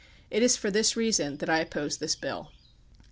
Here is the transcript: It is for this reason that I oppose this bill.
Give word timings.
It 0.31 0.41
is 0.41 0.57
for 0.57 0.71
this 0.71 0.95
reason 0.97 1.37
that 1.37 1.47
I 1.47 1.59
oppose 1.59 1.97
this 1.97 2.15
bill. 2.15 2.51